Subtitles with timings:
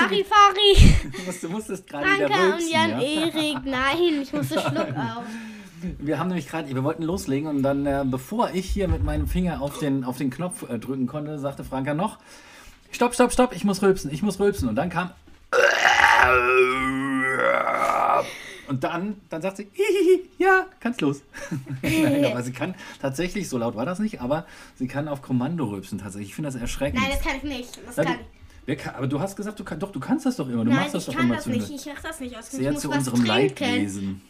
[0.00, 3.00] Larifari, Du, musst, du musstest gerade wieder Franka und rülpsen, Jan ja?
[3.26, 3.64] Erik.
[3.64, 5.24] Nein, ich musste Schluck auf.
[5.98, 9.28] Wir haben nämlich gerade, wir wollten loslegen und dann, äh, bevor ich hier mit meinem
[9.28, 12.18] Finger auf den, auf den Knopf äh, drücken konnte, sagte Franka noch,
[12.90, 14.68] stopp, stopp, stopp, ich muss rülpsen, ich muss rülpsen.
[14.68, 15.10] Und dann kam...
[18.68, 19.68] Und dann, dann sagt sie,
[20.36, 21.22] ja, kann's los.
[21.80, 25.64] Nein, aber sie kann tatsächlich, so laut war das nicht, aber sie kann auf Kommando
[25.64, 26.28] rülpsen tatsächlich.
[26.28, 27.00] Ich finde das erschreckend.
[27.00, 27.80] Nein, das kann ich nicht.
[27.86, 28.37] Das kann ich.
[28.76, 30.64] Kann, aber du hast gesagt, du kann, doch, du kannst das doch immer.
[30.64, 31.70] Du Nein, machst das ich doch kann immer das zu, nicht.
[31.70, 32.36] Ich mach das nicht.
[32.38, 33.26] Ich sehr zu unserem trinken.
[33.26, 34.20] Leidwesen.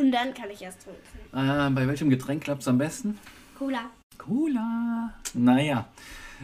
[0.00, 1.20] Und dann kann ich erst rülpsen.
[1.32, 3.18] Äh, bei welchem Getränk klappt es am besten?
[3.56, 3.90] Cola.
[4.18, 5.14] Cola.
[5.34, 5.88] Naja,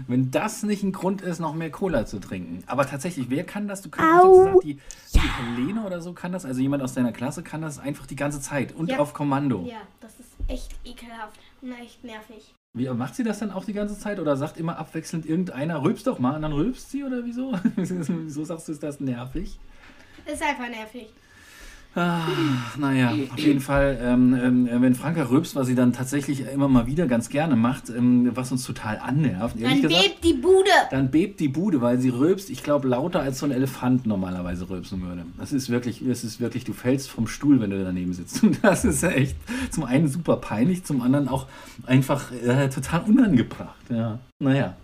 [0.06, 2.62] wenn das nicht ein Grund ist, noch mehr Cola zu trinken.
[2.66, 3.82] Aber tatsächlich, wer kann das?
[3.82, 4.78] Du kannst gesagt, die,
[5.14, 8.16] die Helene oder so kann das, also jemand aus deiner Klasse kann das einfach die
[8.16, 8.98] ganze Zeit und Ja.
[9.00, 9.64] auf Kommando.
[9.66, 12.54] Ja, das ist echt ekelhaft und echt nervig.
[12.72, 16.06] Wie macht sie das dann auch die ganze Zeit oder sagt immer abwechselnd irgendeiner, rülpst
[16.06, 17.52] doch mal und dann rülpst sie oder wieso?
[17.76, 19.58] wieso sagst du, ist das nervig?
[20.24, 21.08] Ist einfach nervig.
[21.94, 22.20] Ah,
[22.78, 26.86] naja, auf jeden Fall, ähm, ähm, wenn Franka rülpst, was sie dann tatsächlich immer mal
[26.86, 30.70] wieder ganz gerne macht, ähm, was uns total annervt, ehrlich Dann gesagt, bebt die Bude.
[30.92, 34.70] dann bebt die Bude, weil sie rülpst, ich glaube, lauter als so ein Elefant normalerweise
[34.70, 35.24] rülpsen würde.
[35.36, 38.42] Das ist wirklich, das ist wirklich, du fällst vom Stuhl, wenn du daneben sitzt.
[38.44, 39.36] Und das ist echt
[39.72, 41.46] zum einen super peinlich, zum anderen auch
[41.86, 43.74] einfach äh, total unangebracht.
[43.88, 44.74] Ja, naja.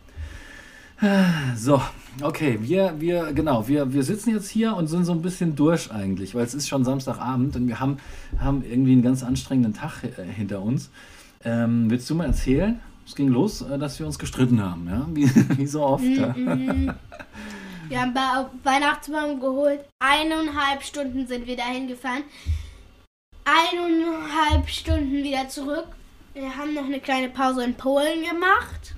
[1.56, 1.83] So,
[2.22, 5.91] okay, wir, wir, genau, wir, wir sitzen jetzt hier und sind so ein bisschen durch
[5.91, 7.98] eigentlich, weil es ist schon Samstagabend und wir haben,
[8.39, 10.91] haben irgendwie einen ganz anstrengenden Tag äh, hinter uns.
[11.44, 12.80] Ähm, willst du mal erzählen?
[13.06, 15.06] Es ging los, äh, dass wir uns gestritten haben, ja?
[15.12, 16.05] Wie, wie so oft.
[16.05, 16.34] ja.
[16.34, 16.94] Mhm.
[17.89, 19.80] Wir haben ba Weihnachtsbaum geholt.
[20.01, 22.24] Eineinhalb Stunden sind wir dahin gefahren.
[23.45, 25.86] Eineinhalb Stunden wieder zurück.
[26.35, 28.95] Wir haben noch eine kleine Pause in Polen gemacht.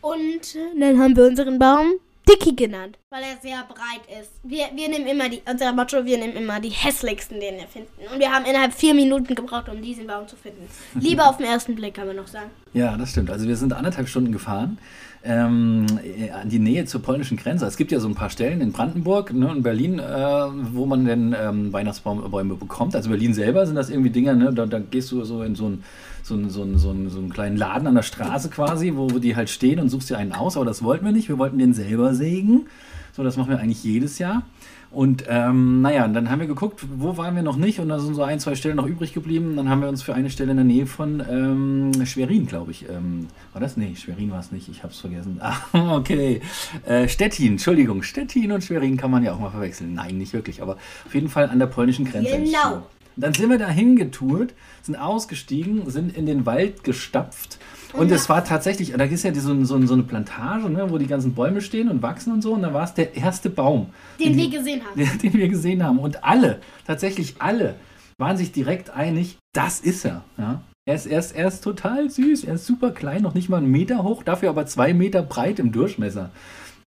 [0.00, 1.94] Und äh, dann haben wir unseren Baum
[2.28, 4.32] Dicky genannt, weil er sehr breit ist.
[4.42, 7.88] Wir, wir nehmen immer die, unser Motto, wir nehmen immer die hässlichsten, den wir finden.
[8.12, 10.68] Und wir haben innerhalb vier Minuten gebraucht, um diesen Baum zu finden.
[11.00, 12.50] Lieber auf den ersten Blick, kann man noch sagen.
[12.74, 13.30] Ja, das stimmt.
[13.30, 14.78] Also wir sind anderthalb Stunden gefahren
[15.24, 17.66] ähm, äh, an die Nähe zur polnischen Grenze.
[17.66, 21.04] Es gibt ja so ein paar Stellen in Brandenburg ne, und Berlin, äh, wo man
[21.04, 22.94] denn ähm, Weihnachtsbäume bekommt.
[22.94, 24.52] Also Berlin selber sind das irgendwie Dinger, ne?
[24.52, 25.84] da, da gehst du so in so einen
[26.28, 29.08] so einen- so einen- so einen- so einen kleinen Laden an der Straße quasi, wo,
[29.18, 31.28] die halt stehen und suchst dir einen aus, aber das wollten wir nicht.
[31.28, 32.66] Wir wollten den selber sägen.
[33.12, 34.42] So, das machen wir eigentlich jedes Jahr.
[34.90, 38.14] Und ähm, naja, dann haben wir geguckt, wo waren wir noch nicht und da sind
[38.14, 39.54] so ein, zwei Stellen noch übrig geblieben.
[39.54, 42.88] Dann haben wir uns für eine Stelle in der Nähe von ähm, Schwerin, glaube ich.
[42.88, 43.76] Ähm, war das?
[43.76, 45.40] Nee, Schwerin war es nicht, ich habe es vergessen.
[45.72, 46.40] Ah, okay.
[46.86, 49.92] Äh, Stettin, Entschuldigung, Stettin und Schwerin kann man ja auch mal verwechseln.
[49.92, 52.38] Nein, nicht wirklich, aber auf jeden Fall an der polnischen Grenze.
[52.38, 52.86] Genau.
[53.20, 57.58] Dann sind wir da hingetourt, sind ausgestiegen, sind in den Wald gestapft.
[57.94, 61.06] Und es war tatsächlich, da ist ja so, so, so eine Plantage, ne, wo die
[61.06, 62.52] ganzen Bäume stehen und wachsen und so.
[62.52, 63.86] Und da war es der erste Baum,
[64.20, 64.96] Den die- wir gesehen haben.
[64.98, 65.98] den, den wir gesehen haben.
[65.98, 67.74] Und alle, tatsächlich alle,
[68.18, 70.22] waren sich direkt einig, das ist er.
[70.36, 70.60] Ja?
[70.86, 73.58] Er, ist, er, ist, er ist total süß, er ist super klein, noch nicht mal
[73.58, 76.30] einen Meter hoch, dafür aber zwei Meter breit im Durchmesser.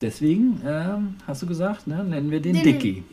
[0.02, 3.04] Deswegen, ähm, hast du gesagt, ne, nennen wir den Den- Dicky.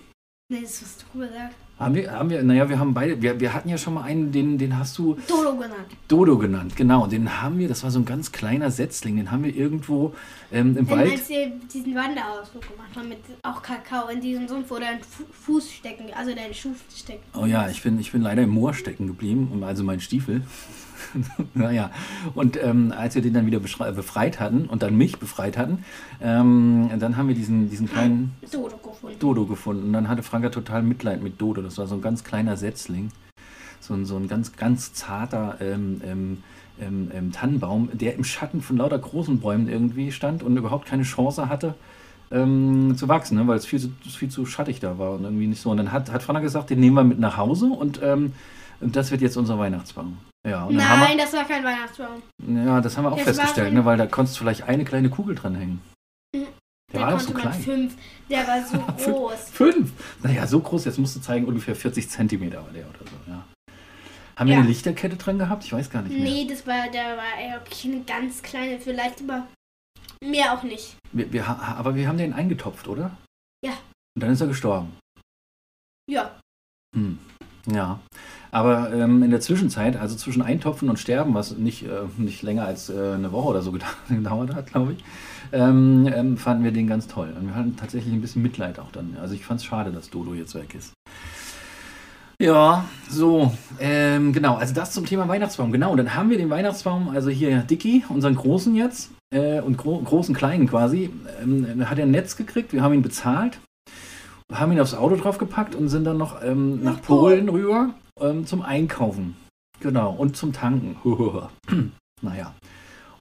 [0.50, 1.55] Nee, das hast du gesagt.
[1.78, 4.33] Haben wir, haben wir, naja, wir haben beide, wir, wir hatten ja schon mal einen,
[4.33, 5.87] den, den hast du Dodo genannt.
[6.09, 7.06] Dodo genannt, genau.
[7.06, 10.12] Den haben wir, das war so ein ganz kleiner Setzling, den haben wir irgendwo
[10.50, 11.12] ähm, im Wenn Wald.
[11.12, 15.22] als wir diesen Wanderausflug gemacht haben mit auch Kakao in diesem Sumpf, wo dein Fu
[15.31, 17.22] Fuß stecken, also dein Schuh steckt.
[17.37, 20.43] Oh ja, ich bin, ich bin leider im Moor stecken geblieben, also mein Stiefel.
[21.54, 21.91] naja,
[22.34, 25.84] und ähm, als wir den dann wieder befreit hatten und dann mich befreit hatten,
[26.20, 29.19] ähm, dann haben wir diesen, diesen kleinen Dodo gefunden.
[29.19, 29.87] Dodo gefunden.
[29.87, 31.62] Und dann hatte Franka total Mitleid mit Dodo.
[31.62, 33.10] Das war so ein ganz kleiner Setzling.
[33.81, 36.43] So ein, so ein ganz, ganz zarter ähm, ähm,
[36.81, 41.05] ähm, ähm, Tannenbaum, der im Schatten von lauter großen Bäumen irgendwie stand und überhaupt keine
[41.05, 41.75] Chance hatte
[42.31, 43.46] ähm, zu wachsen, ne?
[43.46, 45.70] weil es viel, zu- viel zu schattig da war und irgendwie nicht so.
[45.70, 48.32] Und dann hat, hat Franka gesagt, den nehmen wir mit nach Hause und ähm,
[48.81, 50.19] das wird jetzt unser Weihnachtsbaum.
[50.49, 52.23] Ja, und dann Nein, das war kein Weihnachtsbaum.
[52.39, 53.85] wir, ja, das haben wir auch Das festgestellt, ne?
[53.85, 55.81] weil da konntest du vielleicht eine kleine Kugel dranhängen.
[56.35, 56.47] Mhm.
[56.93, 57.53] Der Da war doch so klein.
[57.61, 57.97] fünf.
[58.31, 58.79] Der war so
[59.12, 59.50] groß.
[59.50, 59.93] Fünf?
[60.23, 63.45] Naja, so groß, jetzt musst du zeigen, ungefähr 40 Zentimeter war der oder so, ja.
[64.37, 64.61] Haben wir Ja.
[64.61, 65.65] eine Lichterkette dran gehabt?
[65.65, 66.23] Ich weiß gar nicht mehr.
[66.31, 69.47] Nee, das war, der war wirklich eine ganz kleine, vielleicht aber
[70.25, 70.97] mehr auch nicht.
[71.12, 73.17] Wir, wir, aber wir haben den eingetopft, oder?
[73.65, 73.73] Ja.
[74.17, 74.97] Und dann ist er gestorben.
[76.09, 76.39] Ja.
[76.97, 77.19] Hm.
[77.67, 78.00] Ja.
[78.50, 82.65] Aber ähm, in der Zwischenzeit, also zwischen Eintopfen und Sterben, was nicht, äh, nicht länger
[82.65, 85.05] als äh, eine Woche oder so gedau- gedauert hat, glaube ich,
[85.53, 87.33] ähm, ähm, fanden wir den ganz toll.
[87.39, 89.17] Und wir hatten tatsächlich ein bisschen Mitleid auch dann.
[89.21, 90.93] Also ich fand es schade, dass Dodo jetzt weg ist.
[92.41, 95.73] Ja, so, ähm, genau, also das zum Thema Weihnachtsbaum.
[95.73, 99.99] Genau, dann haben wir den Weihnachtsbaum, also hier Dicky, unseren Großen jetzt, äh, und gro
[99.99, 101.11] großen Kleinen quasi,
[101.43, 103.59] ähm, hat er ein Netz gekriegt, wir haben ihn bezahlt,
[104.53, 108.62] haben ihn aufs Auto draufgepackt und sind dann noch ähm, nach Polen rüber ähm, zum
[108.62, 109.37] Einkaufen.
[109.81, 110.97] Genau, und zum Tanken.
[112.23, 112.55] naja.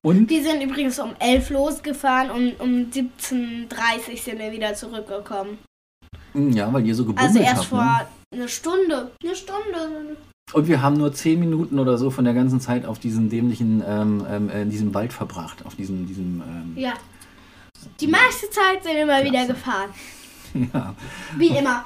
[0.04, 5.58] Und Wir sind übrigens um 11 losgefahren und um 17.30 sind wir wieder zurückgekommen.
[6.34, 7.66] ja, weil ihr so gebummelt Also erst habt.
[7.68, 8.08] vor Ne?
[8.34, 9.12] einer Stunde.
[9.24, 10.18] Eine Stunde.
[10.54, 13.84] Und wir haben nur 10 Minuten oder so von der ganzen Zeit auf diesen dämlichen,
[13.86, 15.66] ähm, ähm, äh, in diesem Wald verbracht.
[15.66, 16.94] Auf diesem, diesem, ähm, Ja.
[18.00, 19.48] Die meiste Zeit sind wir wieder Klasse.
[19.54, 19.90] gefahren.
[20.74, 20.96] ja.
[21.38, 21.86] Wie immer.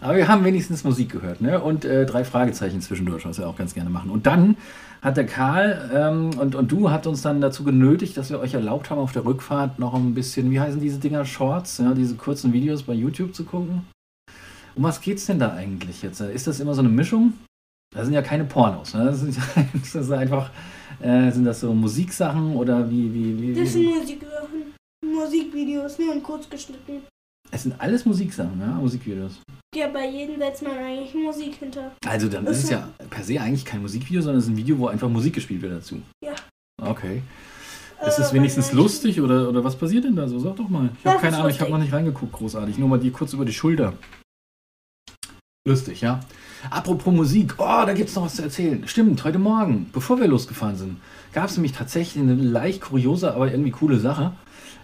[0.00, 1.60] Aber wir haben wenigstens Musik gehört, ne?
[1.60, 4.10] Und äh, drei Fragezeichen zwischendurch, was wir auch ganz gerne machen.
[4.10, 4.56] Und dann
[5.02, 8.54] hat der Karl ähm, und, und du habt uns dann dazu genötigt, dass wir euch
[8.54, 12.14] erlaubt haben, auf der Rückfahrt noch ein bisschen, wie heißen diese Dinger, Shorts, ja, diese
[12.14, 13.82] kurzen Videos bei YouTube zu gucken.
[14.74, 16.20] Um was geht's denn da eigentlich jetzt?
[16.20, 17.34] Ist das immer so eine Mischung?
[17.94, 19.06] Das sind ja keine Pornos, ne?
[19.06, 19.38] Das, ist,
[19.72, 20.50] das ist einfach,
[21.00, 24.74] äh, sind das so Musiksachen oder wie, wie, wie, Das sind Musiksachen.
[25.04, 27.02] Musikvideos, nur in kurz geschnitten.
[27.50, 29.40] Es sind alles Musiksachen, ja, Musikvideos.
[29.74, 31.92] Ja, bei jedem setzt man eigentlich Musik hinter.
[32.06, 34.78] Also dann ist es ja per se eigentlich kein Musikvideo, sondern es ist ein Video,
[34.78, 36.00] wo einfach Musik gespielt wird dazu.
[36.22, 36.34] Ja.
[36.80, 37.22] Okay.
[38.06, 40.38] Ist es Äh, wenigstens lustig oder, oder was passiert denn da so?
[40.38, 40.90] Sag doch mal.
[40.98, 42.78] Ich habe keine Ahnung, ich habe noch nicht reingeguckt, großartig.
[42.78, 43.94] Nur mal die kurz über die Schulter.
[45.66, 46.20] Lustig, ja.
[46.70, 48.86] Apropos Musik, oh, da gibt es noch was zu erzählen.
[48.88, 50.96] Stimmt, heute Morgen, bevor wir losgefahren sind,
[51.32, 54.32] gab es nämlich tatsächlich eine leicht kuriose, aber irgendwie coole Sache.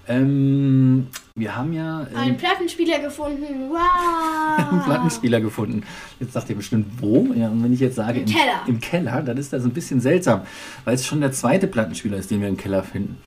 [0.08, 3.42] Ähm, wir haben ja ähm, Einen Plattenspieler gefunden.
[3.70, 4.68] Wow.
[4.70, 5.82] einen Plattenspieler gefunden.
[6.20, 7.26] Jetzt sagt ihr bestimmt, wo?
[7.34, 8.60] Ja, und wenn ich jetzt sage Im Keller.
[8.66, 10.42] im Keller, dann ist das ein bisschen seltsam,
[10.84, 13.18] weil es schon der zweite Plattenspieler ist, den wir im Keller finden.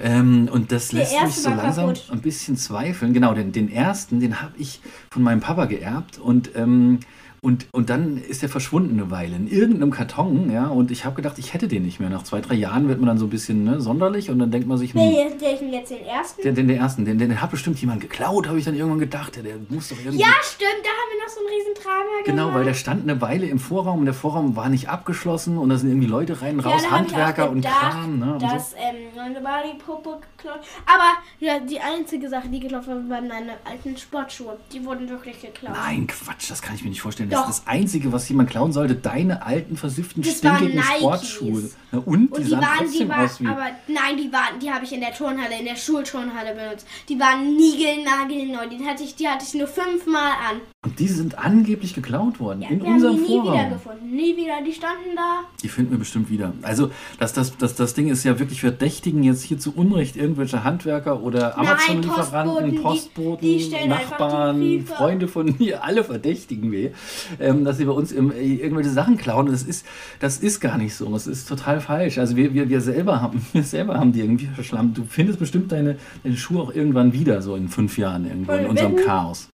[0.00, 2.08] Ähm, und das Der lässt mich so langsam kaputt.
[2.12, 3.12] ein bisschen zweifeln.
[3.14, 4.80] Genau, den, den ersten, den habe ich
[5.10, 7.00] von meinem Papa geerbt und ähm,
[7.40, 11.16] und, und dann ist er verschwunden eine Weile in irgendeinem Karton, ja, und ich habe
[11.16, 12.10] gedacht, ich hätte den nicht mehr.
[12.10, 14.66] Nach zwei, drei Jahren wird man dann so ein bisschen ne, sonderlich und dann denkt
[14.66, 16.42] man sich, hm, ich jetzt den ersten?
[16.42, 19.36] den, den, den ersten, den, den hat bestimmt jemand geklaut, habe ich dann irgendwann gedacht,
[19.36, 20.20] der, der muss doch irgendwie...
[20.20, 22.58] Ja, stimmt, da haben wir noch so ein riesen Drama Genau, gemacht.
[22.58, 25.76] weil der stand eine Weile im Vorraum und der Vorraum war nicht abgeschlossen und da
[25.76, 28.18] sind irgendwie Leute rein, raus, ja, Handwerker und Kram.
[28.18, 28.46] Ne, und so.
[28.46, 30.60] dass, ähm, meine war die Puppe geklaut.
[30.86, 34.58] Aber ja, die einzige Sache, die geklaut wurde, waren meine alten Sportschuhe.
[34.72, 35.74] Die wurden wirklich geklaut.
[35.74, 37.27] Nein, Quatsch, das kann ich mir nicht vorstellen.
[37.30, 37.46] Doch.
[37.46, 40.82] Das ist das Einzige, was jemand klauen sollte, deine alten, versifften, Das stinkigen.
[40.82, 41.70] Sportschuhe.
[41.92, 42.30] Na, und?
[42.32, 43.46] Und Die die, sahen waren, die trotzdem waren, aus wie...
[43.46, 46.86] aber nein, die waren, die habe ich in der Turnhalle, in der Schulturnhalle benutzt.
[47.08, 48.68] Die waren niegelnagelneu.
[48.68, 50.60] Die hatte ich, die hatte ich nur fünfmal an.
[50.84, 52.62] Und die sind angeblich geklaut worden.
[52.62, 53.52] Ja, in wir haben unserem die nie Vorraum.
[53.54, 54.10] wieder gefunden.
[54.14, 54.54] Nie wieder.
[54.66, 55.40] Die standen da.
[55.62, 56.52] Die finden wir bestimmt wieder.
[56.62, 60.64] Also, das, das, das, das Ding ist ja wirklich verdächtigen jetzt hier zu Unrecht irgendwelche
[60.64, 64.84] Handwerker oder Amazon-Lieferanten, Postboten, die- Postboten, die die Nachbarn.
[64.86, 66.92] Freunde von mir, alle verdächtigen wir,
[67.40, 69.46] ähm, dass sie bei uns im, äh, irgendwelche Sachen klauen.
[69.46, 69.86] Das ist,
[70.20, 71.10] das ist gar nicht so.
[71.12, 72.18] Das ist total falsch.
[72.18, 74.96] Also wir, wir, wir selber haben, wir selber haben die irgendwie verschlammt.
[74.96, 78.66] Du findest bestimmt deine, deine Schuhe auch irgendwann wieder, so in fünf Jahren irgendwo in
[78.66, 78.96] unserem?
[78.96, 79.48] Chaos.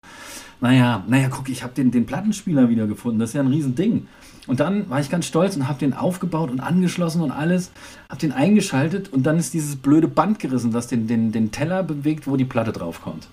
[0.60, 3.18] Naja, naja, guck, ich habe den, den Plattenspieler wieder gefunden.
[3.18, 4.06] Das ist ja ein Riesending.
[4.46, 7.70] Und dann war ich ganz stolz und habe den aufgebaut und angeschlossen und alles,
[8.08, 11.82] habe den eingeschaltet und dann ist dieses blöde Band gerissen, das den, den, den Teller
[11.82, 13.28] bewegt, wo die Platte draufkommt.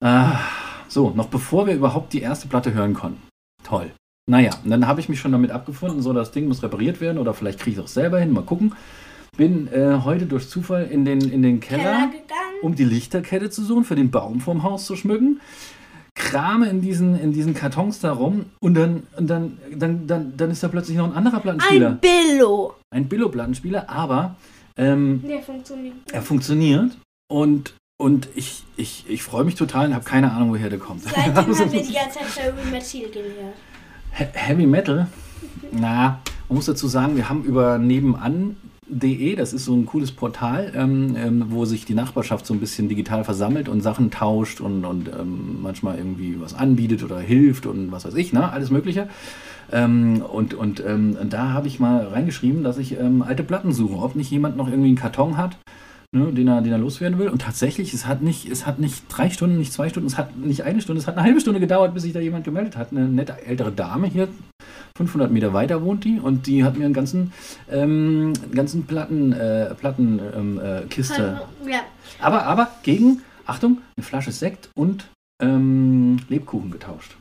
[0.00, 0.38] Ah,
[0.88, 3.27] so, noch bevor wir überhaupt die erste Platte hören konnten.
[3.68, 3.90] Toll.
[4.30, 7.18] Naja, und dann habe ich mich schon damit abgefunden, so das Ding muss repariert werden
[7.18, 8.74] oder vielleicht kriege ich es auch selber hin, mal gucken.
[9.36, 12.12] Bin äh, heute durch Zufall in den, in den Keller, Keller
[12.62, 15.40] um die Lichterkette zu suchen, für den Baum vorm Haus zu schmücken.
[16.14, 20.50] Krame in diesen, in diesen Kartons da rum und dann, und dann, dann, dann, dann
[20.50, 21.90] ist da plötzlich noch ein anderer Plattenspieler.
[21.90, 22.74] Ein Billo.
[22.90, 24.34] Ein Billo-Plattenspieler, aber
[24.76, 25.94] ähm, Der funktioniert.
[26.12, 26.98] er funktioniert
[27.30, 31.02] und, und ich, ich, ich freue mich total und habe keine Ahnung, woher der kommt.
[31.02, 33.54] Seitdem haben wir die ganze Zeit Heavy Metal gehört.
[34.12, 35.06] He- Heavy Metal?
[35.72, 40.72] Na, man muss dazu sagen, wir haben über nebenan.de, das ist so ein cooles Portal,
[40.76, 44.84] ähm, ähm, wo sich die Nachbarschaft so ein bisschen digital versammelt und Sachen tauscht und,
[44.84, 48.50] und ähm, manchmal irgendwie was anbietet oder hilft und was weiß ich, ne?
[48.50, 49.08] alles Mögliche.
[49.70, 53.96] Ähm, und und ähm, da habe ich mal reingeschrieben, dass ich ähm, alte Platten suche,
[53.96, 55.58] ob nicht jemand noch irgendwie einen Karton hat,
[56.12, 57.28] ne, den, er, den er loswerden will.
[57.28, 60.36] Und tatsächlich, es hat, nicht, es hat nicht drei Stunden, nicht zwei Stunden, es hat
[60.36, 62.92] nicht eine Stunde, es hat eine halbe Stunde gedauert, bis sich da jemand gemeldet hat.
[62.92, 64.28] Eine nette ältere Dame hier,
[64.96, 67.32] 500 Meter weiter wohnt die und die hat mir einen ganzen,
[67.70, 70.82] ähm, ganzen Platten, äh, Platten ähm, äh.
[71.70, 71.80] Ja.
[72.20, 75.08] Aber, aber gegen, Achtung, eine Flasche Sekt und
[75.40, 77.16] ähm, Lebkuchen getauscht.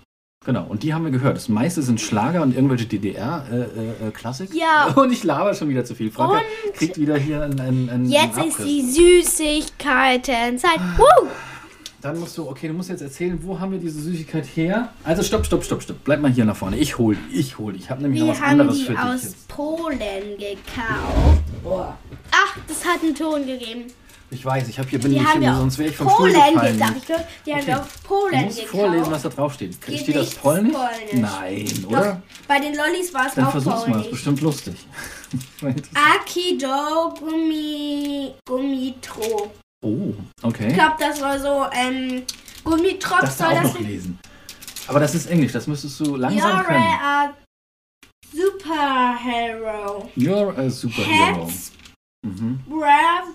[0.48, 1.36] Genau, und die haben wir gehört.
[1.36, 4.54] Das meiste sind Schlager und irgendwelche DDR-Klassik.
[4.54, 4.88] Ja.
[4.96, 6.10] Und ich laber schon wieder zu viel.
[6.10, 10.80] Franka Und kriegt wieder hier einen, einen, einen Jetzt einen ist die Süßigkeitenzeit.
[10.96, 11.28] Woo!
[12.02, 14.94] Dann musst du, okay, du musst jetzt erzählen, wo haben wir diese Süßigkeit her?
[15.04, 15.98] Also stopp, stopp, stopp, stopp.
[16.06, 16.78] Bleib mal hier nach vorne.
[16.78, 17.80] Ich hol die, ich hol die.
[17.80, 19.48] Ich habe nämlich noch Wir was haben anderes die für dich aus jetzt.
[19.50, 20.00] Polen
[20.40, 21.44] gekauft.
[22.32, 23.88] Ach, das hat einen Ton gegeben.
[24.30, 26.08] Ich weiß, ich habe hier bin Die ich haben hier, wir sonst wäre ich vom
[26.08, 26.84] Polen Stuhl gefallen.
[26.86, 27.26] Hab ich gehört?
[27.46, 27.68] Die haben Okay.
[27.68, 28.72] wir auf Du Polen musst gekauft.
[28.76, 29.76] vorlesen, was da drauf steht.
[29.76, 30.74] Steht das Polnisch?
[30.74, 31.14] Polnisch.
[31.14, 32.22] Nein, Doch, oder?
[32.48, 34.10] bei den Lollis war es Dann auch versuch's mal, ist Polnisch.
[34.12, 34.76] bestimmt lustig.
[35.94, 39.52] Akido Gummi, Gummitro.
[39.84, 40.74] oh, Ich okay.
[40.74, 42.24] glaube, das war so, ähm,
[42.66, 44.20] Gummitrop Das soll auch das noch lesen.
[44.88, 46.84] Aber das ist Englisch, das müsstest du langsam You're können.
[47.02, 47.34] a
[48.34, 50.10] superhero.
[50.18, 51.46] You're a superhero.
[51.48, 51.72] Hats,
[52.26, 52.60] Mhm.
[52.68, 53.34] brave,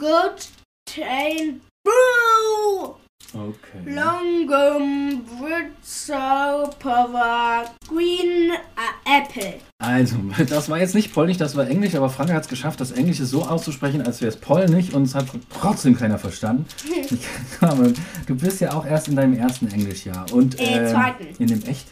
[0.00, 0.46] good,
[0.86, 2.94] train, blue.
[3.34, 3.82] Okay.
[3.84, 9.60] Longum, Britzo, Power, Green, äh, Apple.
[9.78, 10.16] Also,
[10.48, 13.26] das war jetzt nicht Polnisch, das war Englisch, aber Frank hat es geschafft, das Englische
[13.26, 15.26] so auszusprechen, als wäre es Polnisch und es hat
[15.60, 16.66] trotzdem keiner verstanden.
[18.26, 20.26] Du bist ja auch erst in deinem ersten Englischjahr.
[20.32, 21.26] Und, Äh, ähm, zweiten.
[21.38, 21.86] In dem echt?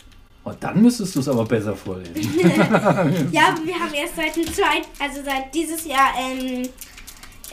[0.44, 2.14] Oh, dann müsstest du es aber besser vorlesen.
[3.32, 6.68] Ja, wir haben erst seit dem zweiten, also seit dieses Jahr, ähm,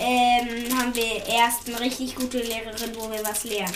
[0.02, 3.72] ähm, haben wir erst eine richtig gute Lehrerin, wo wir was lernen.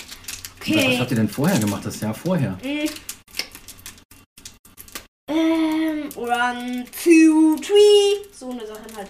[0.60, 0.98] Was Okay.
[1.00, 2.58] habt ihr denn vorher gemacht, das Jahr vorher?
[2.64, 2.90] Mm.
[6.26, 8.28] One, two, three.
[8.32, 9.10] So eine Sache halt.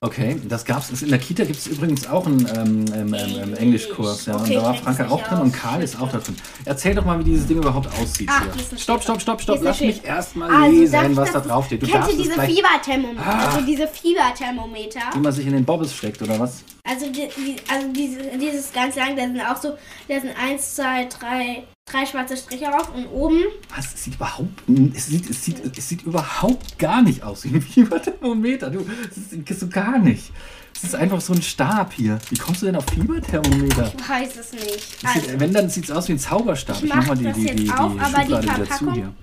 [0.00, 0.90] Okay, das gab's.
[1.00, 4.26] In der Kita gibt es übrigens auch einen ähm, ähm, ähm, ähm, Englischkurs.
[4.26, 5.60] Ja, Okay, und da war Franka auch drin und aus.
[5.60, 6.36] Karl ist auch da drin.
[6.64, 8.28] Erzähl doch mal, wie dieses Ding überhaupt aussieht.
[8.30, 8.78] Ach, hier.
[8.78, 9.60] Stopp, stopp, stopp, stopp.
[9.62, 11.82] Lass mich erstmal Also, darf lesen, was da drauf steht.
[11.82, 13.26] Du Kennst du es diese Fieberthermometer?
[13.26, 13.46] Ah.
[13.46, 15.00] Also diese Fieberthermometer.
[15.14, 16.64] wie man sich in den Bobbes steckt, oder was?
[16.86, 19.70] Also, die, die, also diese, dieses ganz lang, da sind auch so,
[20.06, 23.38] da sind eins, zwei, drei, drei schwarze Striche drauf und oben.
[23.74, 23.94] Was?
[23.94, 24.62] Es sieht überhaupt,
[24.94, 28.68] es sieht, es sieht, es sieht überhaupt gar nicht aus wie ein Fieberthermometer.
[28.70, 30.30] Du, das ist so gar nicht.
[30.76, 32.18] Es ist einfach so ein Stab hier.
[32.28, 33.90] Wie kommst du denn auf Fieberthermometer?
[33.96, 35.02] Ich weiß es nicht.
[35.02, 36.82] Das sieht, Also, wenn, dann sieht es aus wie ein Zauberstab.
[36.82, 39.14] Ich mach mal die, das die, die, die auf, aber die Verpackung- hier.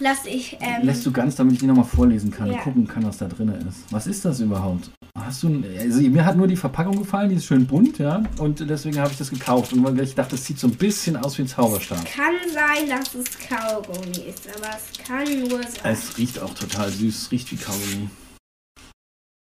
[0.00, 2.62] lass ich, ähm, Lässt du ganz, damit ich die nochmal vorlesen kann und Ja.
[2.62, 3.80] gucken kann, was da drin ist.
[3.90, 4.90] Was ist das überhaupt?
[5.16, 8.58] Hast du, also mir hat nur die Verpackung gefallen, die ist schön bunt, ja, und
[8.68, 9.72] deswegen habe ich das gekauft.
[9.72, 12.04] Und weil ich dachte, es sieht so ein bisschen aus wie ein Zauberstab.
[12.04, 15.70] kann sein, dass es Kaugummi ist, aber es kann nur sein.
[15.84, 18.08] Es riecht auch total süß, es riecht wie Kaugummi.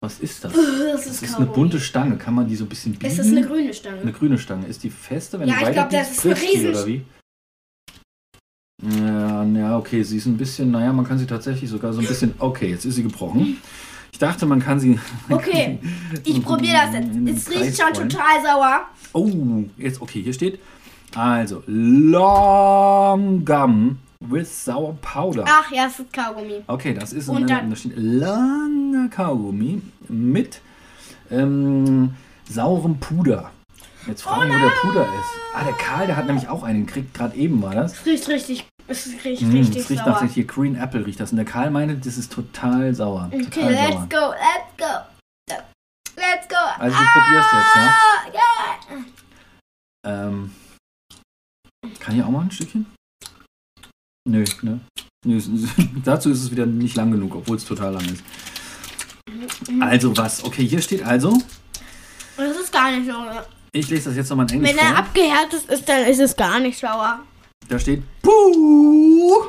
[0.01, 0.53] Was ist das?
[0.55, 2.17] Das Das ist ist eine bunte Stange.
[2.17, 3.05] Kann man die so ein bisschen biegen?
[3.11, 4.01] Es ist eine grüne Stange.
[4.01, 4.67] Eine grüne Stange.
[4.67, 6.69] Ist die feste, wenn Ja, du ich weiter glaub, das ist eine bricht die, Riesen-
[6.69, 7.05] oder wie?
[9.01, 12.07] Ja, ja, okay, sie ist ein bisschen, naja, man kann sie tatsächlich sogar so ein
[12.07, 13.57] bisschen, okay, jetzt ist sie gebrochen.
[14.17, 14.99] Ich dachte, man kann sie...
[15.29, 15.77] Okay,
[16.23, 17.37] ich probiere das jetzt.
[17.37, 18.81] Es riecht schon total sauer.
[19.13, 20.59] Oh, jetzt, okay, hier steht,
[21.15, 25.45] also, Long Gum with Sour Powder.
[25.47, 26.63] Ach ja, es ist Kaugummi.
[26.65, 30.61] Okay, das ist Und dann- da steht langer Kaugummi mit
[31.29, 32.15] ähm,
[32.49, 33.51] saurem Puder.
[34.07, 35.55] Jetzt fragen, wo der Puder ist.
[35.55, 37.13] Ah, der Karl, der hat nämlich auch einen gekriegt.
[37.13, 37.93] Gerade eben war das.
[37.93, 40.29] Es riecht richtig, es riecht Mm, richtig das riecht nach sauer.
[40.29, 41.31] hier Green Apple riecht das.
[41.31, 43.29] Und der Karl meinte, das ist total sauer.
[43.33, 44.07] Okay, total let's sauer.
[44.09, 45.55] go, let's go.
[46.15, 46.55] Let's go.
[46.79, 47.93] Also du probierst jetzt, ja?
[47.93, 50.29] Ah, ja.
[50.29, 50.51] Ähm,
[51.99, 52.85] kann ich auch mal ein Stückchen?
[54.27, 54.79] Nö, ne?
[55.25, 55.69] Nö, es- es-
[56.03, 58.23] dazu ist es wieder nicht lang genug, obwohl es total lang ist.
[59.81, 60.43] Also was?
[60.43, 61.37] Okay, hier steht also,
[62.35, 63.45] Das ist gar nicht sauer.
[63.73, 64.97] ich lese das jetzt nochmal in Englisch Wenn er vor.
[64.97, 67.19] abgehärtet ist, dann ist es gar nicht sauer.
[67.67, 69.47] Da steht Puh.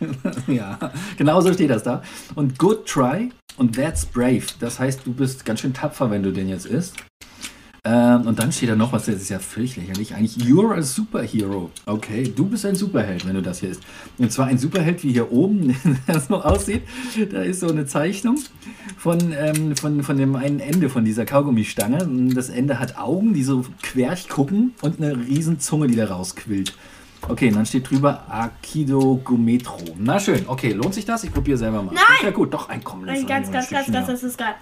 [0.46, 0.78] ja,
[1.16, 2.02] genau so steht das da.
[2.34, 4.44] Und good try und that's brave.
[4.58, 6.96] Das heißt, du bist ganz schön tapfer, wenn du den jetzt isst.
[7.82, 10.14] Ähm, und dann steht da noch was, das ist ja völlig lächerlich.
[10.14, 11.70] Eigentlich, you're a superhero.
[11.86, 13.82] Okay, du bist ein Superheld, wenn du das hier isst.
[14.18, 15.74] Und zwar ein Superheld, wie hier oben
[16.06, 16.82] das noch aussieht.
[17.30, 18.38] Da ist so eine Zeichnung
[18.98, 22.06] von, ähm, von, von dem einen Ende von dieser Kaugummistange.
[22.34, 26.74] Das Ende hat Augen, die so querch gucken und eine riesen Zunge, die da rausquillt.
[27.28, 29.78] Okay, und dann steht drüber Akido Gumetro.
[29.98, 31.24] Na schön, okay, lohnt sich das?
[31.24, 31.94] Ich probiere selber mal.
[31.94, 32.04] Nein!
[32.22, 34.54] Ja gut, doch, ein komm, Ein ganz, ganz, ganz, ganz, das ist geil.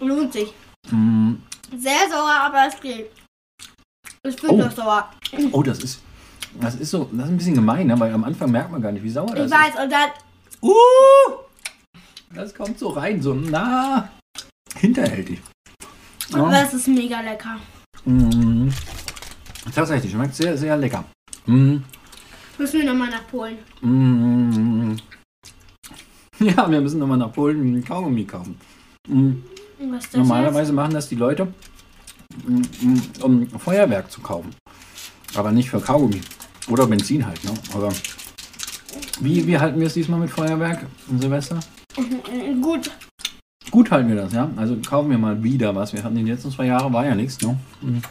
[0.00, 0.52] Lohnt sich.
[0.90, 1.34] Mm,
[1.76, 3.10] Sehr sauer, aber es geht.
[4.26, 4.58] Ich finde Oh.
[4.62, 5.10] das sauer.
[5.52, 6.00] Oh, das ist,
[6.60, 7.98] das ist so, das ist ein bisschen gemein, ne?
[7.98, 10.62] weil am Anfang merkt man gar nicht, wie sauer das Ich weiß, und dann, ist.
[10.62, 10.72] Uh,
[12.34, 14.08] das kommt so rein, so na,
[14.76, 15.40] hinterhältig.
[16.30, 16.50] Ja.
[16.50, 17.58] das ist mega lecker.
[18.04, 18.68] Mm,
[19.74, 21.04] tatsächlich, schmeckt sehr, sehr lecker.
[21.46, 21.76] Mm,
[22.58, 23.58] Müssen wir nochmal nach Polen.
[23.82, 24.96] mm,
[26.40, 28.58] ja, wir müssen nochmal nach Polen Kaugummi kaufen.
[29.08, 29.32] Mm.
[29.92, 31.46] Was Normalerweise machen das die Leute,
[32.46, 34.50] mm, mm, um Feuerwerk zu kaufen.
[35.34, 36.20] Aber nicht für Kaugummi.
[36.68, 37.52] Oder Benzin halt, ne?
[37.74, 37.90] Aber
[39.20, 41.60] wie, wie halten wir es diesmal mit Feuerwerk und Silvester?
[41.96, 42.62] jetzt?
[42.62, 42.90] Gut.
[43.70, 44.50] Gut halten wir das, ja?
[44.56, 45.92] Also kaufen wir mal wieder was.
[45.92, 47.58] Wir hatten die letzten zwei Jahre, war ja nichts, ne?
[47.82, 48.02] Mhm.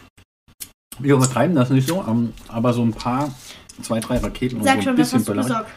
[1.00, 3.34] Wir übertreiben das nicht so, ähm, aber so ein paar,
[3.82, 5.70] zwei, drei Raketen und Sag so ein schon, was bisschen hast du besorgt?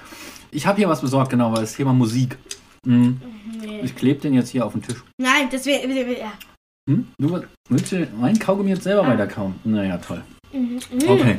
[0.50, 2.38] Ich habe hier was besorgt, genau, weil das Thema Musik.
[2.86, 3.20] Mhm.
[3.60, 3.80] Nee.
[3.82, 5.02] Ich klebe den jetzt hier auf den Tisch.
[5.18, 5.86] Nein, das wäre.
[6.18, 6.32] Ja.
[6.88, 7.08] Hm?
[7.18, 9.08] Du willst du mein Kaugummi jetzt selber Ah.
[9.08, 9.54] weiterkauen?
[9.64, 10.22] Naja, toll.
[10.52, 10.78] Mhm.
[11.08, 11.38] Okay.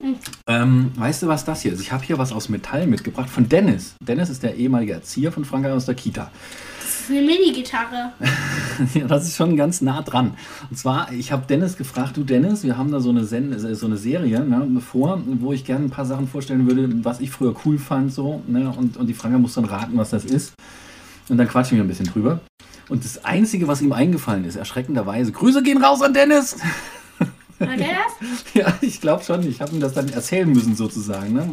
[0.00, 0.16] Mhm.
[0.46, 1.80] Ähm, weißt du, was das hier ist?
[1.80, 3.94] Ich habe hier was aus Metall mitgebracht von Dennis.
[4.00, 6.30] Dennis ist der ehemalige Erzieher von Frank aus der Kita.
[6.80, 8.12] Das ist eine Mini-Gitarre.
[8.94, 10.32] Ja, das ist schon ganz nah dran.
[10.70, 13.86] Und zwar, ich habe Dennis gefragt, du Dennis, wir haben da so eine, Sen so
[13.86, 17.54] eine Serie ne, vor, wo ich gerne ein paar Sachen vorstellen würde, was ich früher
[17.66, 18.10] cool fand.
[18.10, 20.54] So, ne, und, und die Franka muss dann raten, was das ist.
[21.28, 22.40] Und dann quatschen wir ein bisschen drüber.
[22.88, 26.56] Und das Einzige, was ihm eingefallen ist, erschreckenderweise, Grüße gehen raus an Dennis!
[27.60, 27.86] War der
[28.20, 28.44] das?
[28.54, 29.46] Ja, ich glaube schon.
[29.46, 31.32] Ich habe ihm das dann erzählen müssen, sozusagen.
[31.34, 31.48] Ne?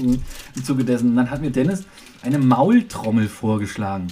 [0.55, 1.09] Im Zuge dessen.
[1.09, 1.83] Und dann hat mir Dennis
[2.23, 4.07] eine Maultrommel vorgeschlagen.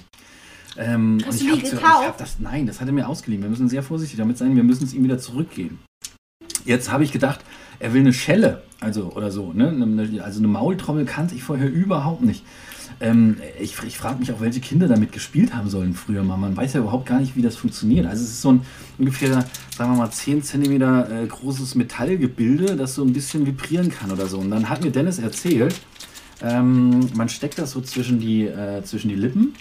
[0.78, 2.00] Ähm, Hast und du ich die so- gekauft?
[2.02, 3.42] Ich hab das, nein, das hat er mir ausgeliehen.
[3.42, 4.56] Wir müssen sehr vorsichtig damit sein.
[4.56, 5.80] Wir müssen es ihm wieder zurückgeben.
[6.66, 7.40] Jetzt habe ich gedacht,
[7.80, 9.54] er will eine Schelle, also oder so.
[9.54, 10.22] Ne?
[10.24, 12.44] Also eine Maultrommel kannte ich vorher überhaupt nicht.
[13.00, 16.38] Ähm, ich ich frage mich auch, welche Kinder damit gespielt haben sollen früher mal.
[16.38, 18.06] Man weiß ja überhaupt gar nicht, wie das funktioniert.
[18.06, 18.62] Also es ist so ein
[18.98, 19.46] ungefähr,
[19.78, 24.28] sagen wir mal, 10 cm äh, großes Metallgebilde, das so ein bisschen vibrieren kann oder
[24.28, 24.40] so.
[24.40, 25.76] Und dann hat mir Dennis erzählt,
[26.42, 29.54] ähm, man steckt das so zwischen die, äh, zwischen die Lippen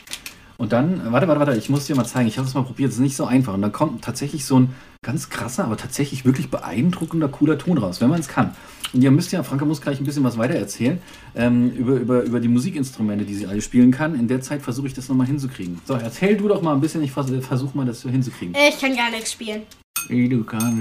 [0.56, 2.90] und dann, warte, warte, warte, ich muss dir mal zeigen, ich habe es mal probiert,
[2.90, 3.54] es ist nicht so einfach.
[3.54, 8.00] Und dann kommt tatsächlich so ein ganz krasser, aber tatsächlich wirklich beeindruckender, cooler Ton raus,
[8.00, 8.54] wenn man es kann.
[8.92, 10.98] Und ihr müsst ja, Franka muss gleich ein bisschen was weiter erzählen
[11.34, 14.14] ähm, über, über, über die Musikinstrumente, die sie alle spielen kann.
[14.14, 15.80] In der Zeit versuche ich das nochmal hinzukriegen.
[15.84, 18.54] So, erzähl du doch mal ein bisschen, ich vers versuche mal das so hinzukriegen.
[18.68, 19.62] Ich kann gar nichts spielen.
[20.08, 20.78] Wie du kannst.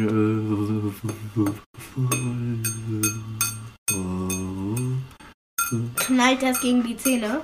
[5.96, 7.42] Knallt das gegen die Zähne?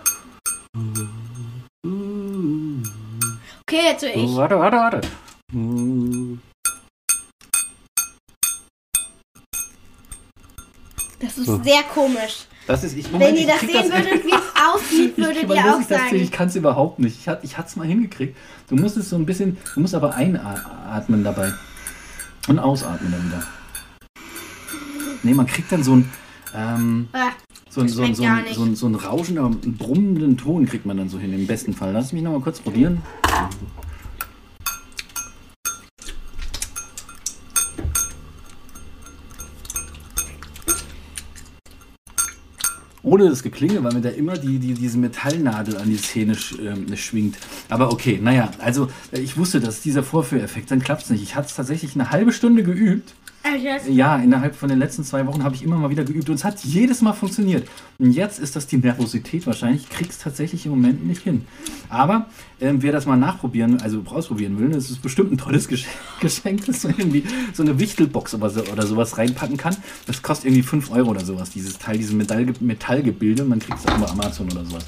[3.90, 4.36] Jetzt ich.
[4.36, 5.02] Warte, warte, warte.
[11.20, 11.62] Das ist So.
[11.64, 12.46] sehr komisch.
[12.68, 15.58] Das ist, ich, Wenn ihr ich das sehen würdet, wie es aussieht, Ich, würdet man
[15.58, 16.32] ihr auch das sehen, ich sagen.
[16.32, 17.20] kann es überhaupt nicht.
[17.20, 18.38] Ich, hat, ich hatte es mal hingekriegt.
[18.70, 21.52] Du musst es so ein bisschen, du musst aber einatmen dabei.
[22.48, 23.44] Und ausatmen dann wieder.
[25.24, 26.12] Nee, man kriegt dann so ein,
[26.56, 27.32] ähm, Ah,
[27.70, 30.88] so, ein, so, ein, so, ein, so, ein, so ein rauschender, einen brummenden Ton kriegt
[30.88, 31.94] man dann so hin, im besten Fall.
[31.94, 33.02] Lass mich noch mal kurz probieren.
[43.04, 46.58] Ohne das Geklinge, weil mir da immer die, die, diese Metallnadel an die Zähne sch,
[46.60, 47.38] ähm, schwingt.
[47.70, 51.24] Aber okay, naja, also äh, ich wusste, dass dieser Vorführeffekt, dann klappt es nicht.
[51.24, 53.14] Ich hatte es tatsächlich eine halbe Stunde geübt.
[53.90, 56.44] Ja, innerhalb von den letzten zwei Wochen habe ich immer mal wieder geübt und es
[56.44, 57.68] hat jedes Mal funktioniert.
[57.98, 59.84] Und jetzt ist das die Nervosität wahrscheinlich.
[59.84, 61.46] Ich krieg's tatsächlich im Moment nicht hin.
[61.90, 62.28] Aber
[62.60, 65.86] ähm, wer das mal nachprobieren, also ausprobieren will, das ist bestimmt ein tolles Gesch-
[66.20, 67.24] Geschenk, dass man irgendwie
[67.54, 69.76] so eine Wichtelbox oder, so, oder sowas reinpacken kann.
[70.06, 73.46] Das kostet irgendwie 5 Euro oder sowas, dieses Teil, dieses Metall, Metallgebilde.
[73.46, 74.86] Man kriegt es auch bei Amazon oder sowas.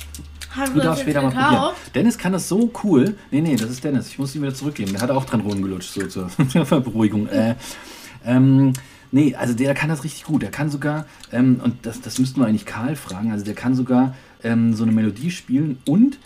[0.51, 1.71] hast Du darfst später mal probieren.
[1.95, 3.15] Dennis kann das so cool.
[3.31, 4.09] Nee, nee, das ist Dennis.
[4.09, 4.91] Ich muss ihn wieder zurückgeben.
[4.91, 6.29] Der hat auch dran rumgelutscht, so zur
[6.81, 7.27] Beruhigung.
[7.27, 7.55] Äh,
[8.25, 8.73] ähm,
[9.11, 10.41] nee, also der kann das richtig gut.
[10.41, 13.75] Der kann sogar, ähm, und das, das müssten wir eigentlich Karl fragen, also der kann
[13.75, 16.17] sogar ähm, so eine Melodie spielen und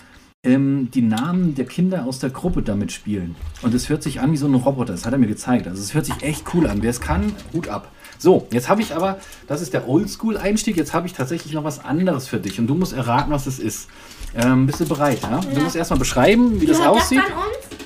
[0.43, 3.36] ähm, die Namen der Kinder aus der Gruppe damit spielen.
[3.63, 4.93] Und es hört sich an wie so ein Roboter.
[4.93, 5.67] Das hat er mir gezeigt.
[5.67, 6.84] Also es hört sich echt cool an.
[6.84, 7.91] Wer es kann, Hut ab.
[8.19, 11.84] So, jetzt habe ich aber, das ist der Oldschool-Einstieg, jetzt habe ich tatsächlich noch was
[11.84, 13.89] anderes für dich und du musst erraten, was es ist.
[14.36, 15.19] Ähm, bist du bereit?
[15.23, 15.39] Ja?
[15.41, 15.63] Du Ja.
[15.63, 17.19] musst erstmal beschreiben, wie das Gehört aussieht.
[17.19, 17.85] das an uns?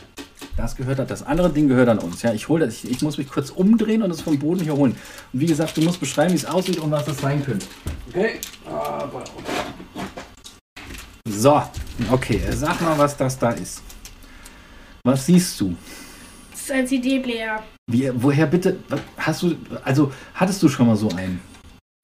[0.60, 2.22] Das gehört, das andere Ding gehört an uns.
[2.22, 4.76] Ja, ich hole das, ich, ich muss mich kurz umdrehen und es vom Boden hier
[4.76, 4.92] holen.
[5.32, 7.66] Und wie gesagt, du musst beschreiben, wie es aussieht und was das sein könnte.
[8.10, 8.42] Okay.
[11.30, 11.64] So,
[12.12, 13.82] okay, sag mal, was das da ist.
[15.06, 15.78] Was siehst du?
[16.52, 17.64] Das ist ein CD-Player.
[17.90, 18.80] Wie, woher bitte?
[19.16, 21.40] Hast du, also hattest du schon mal so einen?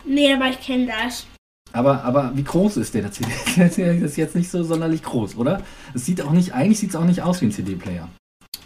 [0.05, 1.27] Nee, aber ich kenne das.
[1.73, 3.01] Aber, aber wie groß ist der?
[3.01, 3.19] Das
[3.77, 5.61] ist jetzt nicht so sonderlich groß, oder?
[5.93, 8.07] Es sieht auch nicht, eigentlich sieht es auch nicht aus wie ein CD-Player.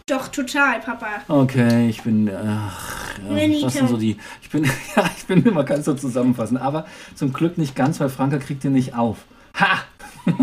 [0.10, 1.08] Doch, total, Papa.
[1.28, 2.30] Okay, ich bin.
[2.30, 4.18] Ach, ja, was sind so die.
[4.42, 4.64] Ich bin.
[4.96, 6.58] Ja, ich bin immer ganz so zusammenfassen.
[6.58, 9.18] Aber zum Glück nicht ganz, weil Franka kriegt den nicht auf.
[9.60, 9.80] Ha!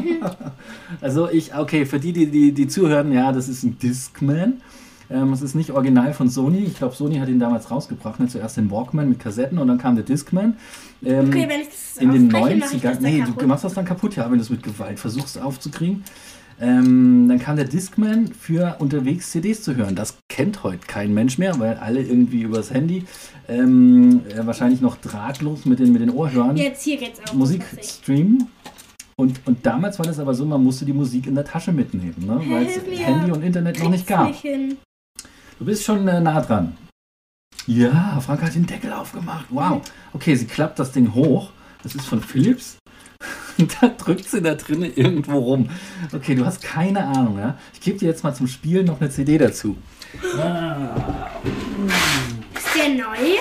[1.00, 4.60] also ich, okay, für die, die, die, die zuhören, ja, das ist ein Discman.
[5.08, 6.64] Ähm, es ist nicht original von Sony.
[6.64, 8.18] Ich glaube, Sony hat ihn damals rausgebracht.
[8.18, 8.26] Ne?
[8.26, 10.56] Zuerst den Walkman mit Kassetten und dann kam der Discman.
[11.04, 12.82] Ähm, Okay, wenn ich das in den aufbreche, mach ich 90ern.
[12.82, 13.42] das dann Nee, kaputt.
[13.42, 16.02] du machst das dann kaputt, ja, wenn du es mit Gewalt versuchst aufzukriegen.
[16.60, 19.94] Ähm, dann kam der Discman für unterwegs CDs zu hören.
[19.94, 23.04] Das kennt heute kein Mensch mehr, weil alle irgendwie übers Handy
[23.48, 27.34] ähm, äh, wahrscheinlich noch drahtlos mit den, mit den Ohrhörern Jetzt hier geht's auch.
[27.34, 28.48] Musik streamen.
[29.18, 32.26] Und, und damals war das aber so, man musste die Musik in der Tasche mitnehmen,
[32.26, 32.40] ne?
[32.50, 32.98] weil es mir.
[32.98, 34.28] Handy und Internet noch nicht Krieg's gab.
[34.28, 34.76] nicht hin.
[35.58, 36.76] Du bist schon äh, nah dran.
[37.66, 39.46] Ja, Frank hat den Deckel aufgemacht.
[39.50, 39.80] Wow.
[40.12, 41.50] Okay, sie klappt das Ding hoch.
[41.82, 42.78] Das ist von Philips.
[43.58, 45.70] Und da drückt sie da drinnen irgendwo rum.
[46.12, 47.58] Okay, du hast keine Ahnung, ja?
[47.74, 49.76] Ich gebe dir jetzt mal zum Spielen noch eine CD dazu.
[50.14, 50.34] Ist
[52.76, 53.38] der neu?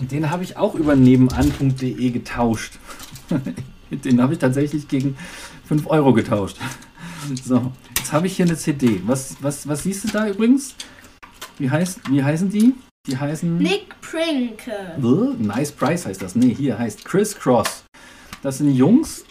[0.00, 2.78] Den habe ich auch über nebenan.de getauscht.
[3.90, 5.16] Den habe ich tatsächlich gegen
[5.66, 6.58] 5 Euro getauscht.
[7.42, 9.00] So, jetzt habe ich hier eine CD.
[9.06, 10.74] Was, was, was siehst du da übrigens?
[11.56, 12.74] Wie, heißt, wie heißen die?
[13.06, 13.56] Die heißen.
[13.56, 14.72] Nick Prinke.
[14.98, 16.34] Äh, Nice Price heißt das.
[16.34, 17.84] Nee, hier heißt Chris Cross.
[18.44, 19.24] Das sind Jungs,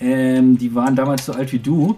[0.00, 1.96] ähm, die waren damals so alt wie du.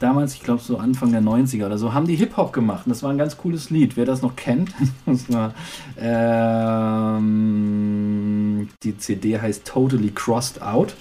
[0.00, 2.86] Damals, ich glaube so Anfang der 90er oder so, haben die Hip-Hop gemacht.
[2.86, 3.98] Und das war ein ganz cooles Lied.
[3.98, 4.72] Wer das noch kennt,
[5.06, 5.52] das war,
[5.98, 7.20] ähm,
[8.82, 10.94] die CD heißt Totally Crossed Out.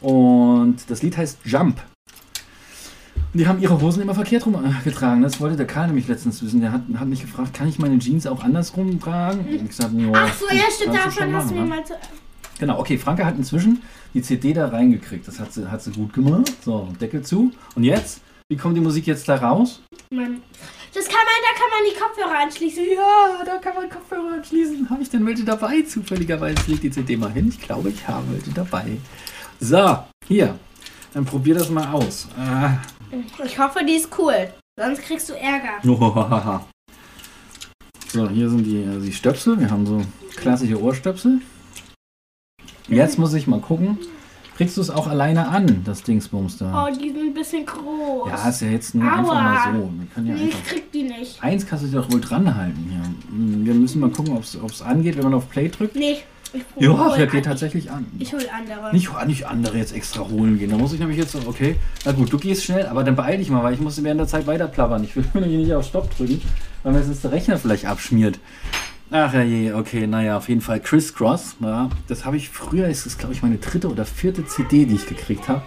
[0.00, 1.80] Und das Lied heißt Jump.
[3.32, 5.22] Und die haben ihre Hosen immer verkehrt rum getragen.
[5.22, 6.60] Das wollte der Karl nämlich letztens wissen.
[6.60, 9.46] Der hat, hat mich gefragt, kann ich meine Jeans auch andersrum tragen?
[9.46, 11.66] Und ich gesagt, ja, Ach so, ja, stimmt, davon hast du mir ne?
[11.68, 11.94] mal zu.
[12.58, 15.26] Genau, okay, Franke hat inzwischen die CD da reingekriegt.
[15.26, 16.52] Das hat sie, hat sie gut gemacht.
[16.64, 17.52] So, Deckel zu.
[17.74, 18.20] Und jetzt?
[18.48, 19.80] Wie kommt die Musik jetzt da raus?
[20.10, 22.84] Das kann man, da kann man die Kopfhörer anschließen.
[22.94, 24.88] Ja, da kann man Kopfhörer anschließen.
[24.88, 25.82] Habe ich denn welche dabei?
[25.82, 27.48] Zufälligerweise Ich leg die CD mal hin.
[27.48, 28.98] Ich glaube, ich habe welche dabei.
[29.58, 30.56] So, hier.
[31.12, 32.28] Dann probier das mal aus.
[32.38, 32.78] Ah.
[33.44, 34.52] Ich hoffe, die ist cool.
[34.78, 35.80] Sonst kriegst du Ärger.
[38.08, 39.58] So, hier sind die, äh, die Stöpsel.
[39.58, 40.00] Wir haben so
[40.36, 41.40] klassische Ohrstöpsel.
[42.88, 43.98] Jetzt muss ich mal gucken.
[44.56, 46.86] Kriegst du es auch alleine an, das Dingsbums da?
[46.86, 48.28] Oh, die sind ein bisschen groß.
[48.30, 49.16] Ja, ist ja jetzt nur Aua.
[49.18, 49.90] einfach mal so.
[49.98, 51.42] Wir können ja Nee, ich krieg die nicht.
[51.42, 53.02] Eins kannst du dir doch wohl dran halten hier.
[53.64, 55.96] Wir müssen mal gucken, ob es angeht, wenn man auf Play drückt.
[55.96, 56.18] Nee,
[56.52, 58.06] ich Ja, der geht an- tatsächlich an.
[58.20, 58.92] Ich hol andere.
[58.92, 60.70] Nicht, nicht andere jetzt extra holen gehen.
[60.70, 61.74] Da muss ich nämlich jetzt so, okay.
[62.04, 64.28] Na gut, du gehst schnell, aber dann beeil dich mal, weil ich muss während der
[64.28, 65.02] Zeit weiter plappern.
[65.02, 66.40] Ich will nämlich nicht auf Stopp drücken,
[66.84, 68.38] weil mir sonst der Rechner vielleicht abschmiert.
[69.10, 71.56] Ach ja, je, okay, naja, auf jeden Fall Criss Cross.
[71.60, 74.94] Ja, das habe ich früher, ist das glaube ich meine dritte oder vierte CD, die
[74.94, 75.62] ich gekriegt habe.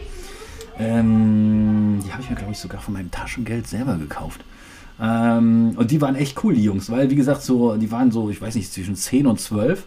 [0.79, 4.41] Ähm, die habe ich mir, glaube ich, sogar von meinem Taschengeld selber gekauft.
[5.01, 8.29] Ähm, und die waren echt cool, die Jungs, weil, wie gesagt, so, die waren so,
[8.29, 9.85] ich weiß nicht, zwischen 10 und 12,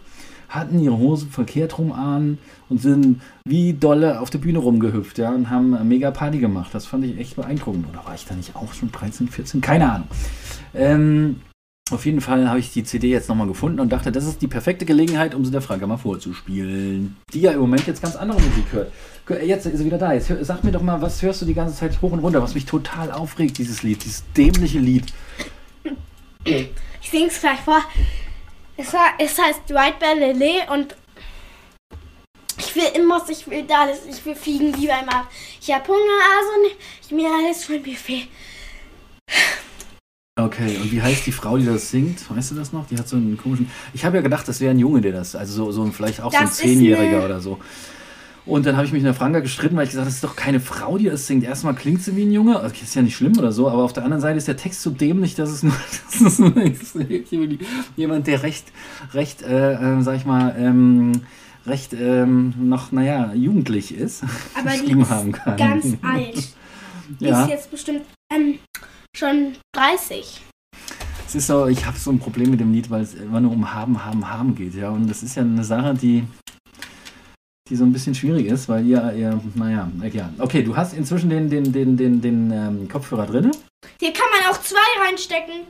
[0.49, 2.37] hatten ihre Hose verkehrt rum an
[2.67, 6.73] und sind wie dolle auf der Bühne rumgehüpft, ja, und haben mega Party gemacht.
[6.73, 7.85] Das fand ich echt beeindruckend.
[7.89, 9.61] Oder war ich da nicht auch schon 13, 14?
[9.61, 10.07] Keine Ahnung.
[10.73, 11.37] Ähm,
[11.93, 14.47] auf jeden Fall habe ich die CD jetzt nochmal gefunden und dachte, das ist die
[14.47, 17.17] perfekte Gelegenheit, um sie der Franka mal vorzuspielen.
[17.33, 18.91] Die ja im Moment jetzt ganz andere Musik hört.
[19.43, 20.13] Jetzt ist sie wieder da.
[20.13, 22.41] Jetzt hör, sag mir doch mal, was hörst du die ganze Zeit hoch und runter,
[22.41, 25.13] was mich total aufregt, dieses Lied, dieses dämliche Lied.
[26.43, 27.81] Ich sing's gleich vor.
[28.77, 30.95] Es, heißt White Ballet und
[32.57, 35.27] ich will immer, ich will alles, ich will fliegen wie beim Ab.
[35.61, 38.27] Ich hab Hunger, also nicht, ich mir alles von Buffet.
[40.39, 42.29] Okay, und wie heißt die Frau, die das singt?
[42.33, 42.87] Weißt du das noch?
[42.87, 43.69] Die hat so einen komischen.
[43.93, 46.21] Ich habe ja gedacht, das wäre ein Junge, der das, also so, so ein- vielleicht
[46.21, 47.59] auch Das so ein Zehnjähriger eine- oder so.
[48.45, 50.23] Und dann habe ich mich in der Franka gestritten, weil ich gesagt habe, das ist
[50.23, 51.43] doch keine Frau, die das singt.
[51.43, 53.91] Erstmal klingt sie wie ein Junge, okay, ist ja nicht schlimm oder so, aber auf
[53.93, 55.73] der anderen Seite ist der Text so dämlich, dass es nur,
[56.11, 56.41] dass es
[57.97, 58.65] jemand, der recht,
[59.13, 61.11] recht, äh, äh, sag ich mal, ähm,
[61.67, 64.23] recht ähm, noch, naja, jugendlich ist,
[64.57, 65.57] Aber die ist haben kann.
[65.57, 66.47] ganz alt.
[67.19, 67.43] Die Ja.
[67.43, 68.01] ist jetzt bestimmt
[68.33, 68.55] ähm,
[69.15, 70.41] schon 30.
[71.27, 73.51] Es ist so, ich habe so ein Problem mit dem Lied, weil es immer nur
[73.51, 74.89] um haben, haben, haben geht, ja.
[74.89, 76.25] Und das ist ja eine Sache, die,
[77.69, 80.33] die so ein bisschen schwierig ist, weil ihr, ihr naja, egal.
[80.39, 83.51] Okay, du hast inzwischen den, den, den, den, den ähm, Kopfhörer drin.
[83.99, 85.61] Hier kann man auch zwei reinstecken.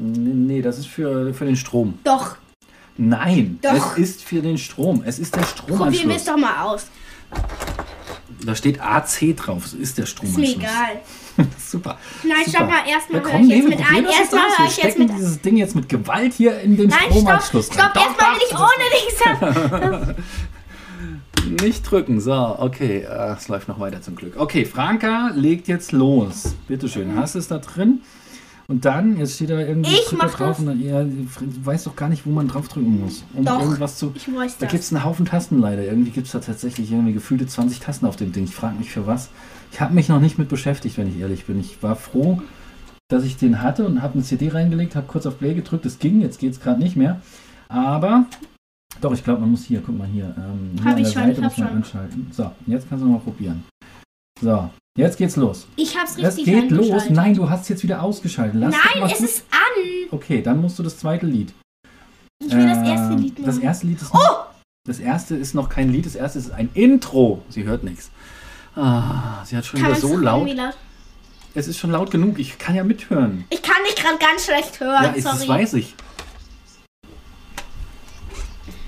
[0.00, 1.98] Nee, nee, das ist für, für den Strom.
[2.04, 2.36] Doch,
[2.96, 3.96] Nein, Doch.
[3.96, 5.02] es ist für den Strom.
[5.04, 6.24] Es ist der probieren wir es Stromanschluss.
[6.24, 6.86] doch mal aus.
[8.44, 9.64] Da steht AC drauf.
[9.66, 10.56] Es ist der Ist Stromanschluss.
[10.56, 11.00] mir egal.
[11.58, 11.98] Super.
[12.22, 12.50] Nein, Super.
[12.58, 14.04] stopp mal, erstmal Ja, höre ich jetzt mit ein.
[14.04, 17.12] Erstmal höre ich jetzt mit dieses Ding jetzt mit Gewalt hier in den Nein, stopp,
[17.12, 17.66] Stromanschluss.
[17.66, 20.16] stopp, Doch, erstmal will ich ohne Dings.
[21.62, 22.20] Nicht drücken.
[22.20, 23.00] So, okay.
[23.00, 24.34] äh, Es läuft noch weiter zum Glück.
[24.36, 26.54] Okay, Franka legt jetzt los.
[26.68, 27.16] Bitteschön.
[27.16, 28.00] Hast du es da drin?
[28.66, 30.60] Und dann, jetzt steht da irgendwie Ich mach drauf das.
[30.60, 31.26] und dann, ja, du
[31.66, 33.22] weißt doch gar nicht, wo man draufdrücken muss.
[33.34, 33.60] Um Doch.
[33.60, 34.10] irgendwas zu.
[34.14, 35.82] Ich weiß Da gibt es einen Haufen Tasten leider.
[35.84, 38.44] Irgendwie gibt es da tatsächlich irgendwie gefühlte 20 Tasten auf dem Ding.
[38.44, 39.28] Ich frage mich für was.
[39.74, 41.58] Ich habe mich noch nicht mit beschäftigt, wenn ich ehrlich bin.
[41.58, 42.40] Ich war froh,
[43.08, 45.84] dass ich den hatte und habe eine CD reingelegt, habe kurz auf Play gedrückt.
[45.84, 47.20] Es ging, jetzt geht es gerade nicht mehr.
[47.68, 48.26] Aber
[49.00, 50.32] doch, ich glaube, man muss hier, guck mal hier.
[50.38, 51.76] Ähm, hier Hab an ich der schon, Seite muss man schon.
[51.78, 52.26] anschalten.
[52.30, 53.64] So, jetzt kannst du mal probieren.
[54.40, 55.66] So, jetzt geht's los.
[55.74, 57.10] Ich hab's Es richtig geht los.
[57.10, 58.60] Nein, du hast jetzt wieder ausgeschaltet.
[58.60, 60.08] Lass Nein, es ist an.
[60.12, 61.52] Okay, dann musst du das zweite Lied.
[62.46, 63.62] Ich will das erste Ähm, Lied Das machen.
[63.64, 64.18] erste Lied ist Oh!
[64.18, 64.46] noch,
[64.86, 67.42] Das erste ist noch kein Lied, das erste ist ein Intro.
[67.48, 68.12] Sie hört nichts.
[68.76, 70.48] Ah, sie hat schon kann wieder so laut.
[70.48, 70.76] laut.
[71.54, 72.38] Es ist schon laut genug.
[72.38, 73.44] Ich kann ja mithören.
[73.50, 75.04] Ich kann dich gerade ganz schlecht hören.
[75.04, 75.94] Ja, ist, das weiß ich.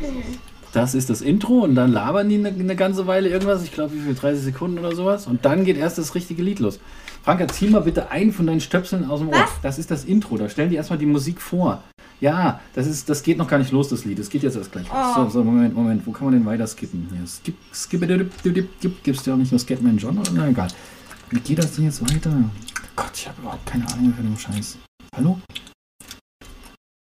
[0.00, 0.38] Mhm.
[0.76, 3.64] Das ist das Intro und dann labern die eine, eine ganze Weile irgendwas.
[3.64, 4.14] Ich glaube, wie viel?
[4.14, 5.26] 30 Sekunden oder sowas.
[5.26, 6.80] Und dann geht erst das richtige Lied los.
[7.22, 9.36] Franka, zieh mal bitte einen von deinen Stöpseln aus dem Ohr.
[9.36, 9.50] Was?
[9.62, 10.36] Das ist das Intro.
[10.36, 11.82] Da stellen die erstmal die Musik vor.
[12.20, 14.18] Ja, das, ist, das geht noch gar nicht los, das Lied.
[14.18, 14.96] Das geht jetzt erst gleich los.
[15.16, 15.24] Oh.
[15.24, 16.06] So, so, Moment, Moment.
[16.06, 17.08] Wo kann man denn weiter skippen?
[17.10, 19.02] Hier, skip, skip, dip, dip, dip, dip.
[19.02, 20.18] Gibt's ja auch nicht nur Scatman John?
[20.18, 20.30] Oder?
[20.34, 20.68] Na, egal.
[21.30, 22.30] Wie geht das denn jetzt weiter?
[22.94, 24.76] Gott, ich habe überhaupt keine Ahnung für den Scheiß.
[25.16, 25.40] Hallo?